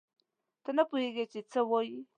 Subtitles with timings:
[0.63, 1.99] ته نه پوهېږې چې څه وایې.